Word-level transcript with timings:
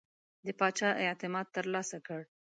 د 0.45 0.47
پاچا 0.59 0.89
اعتماد 1.05 1.47
ترلاسه 1.57 1.97
کړ. 2.07 2.21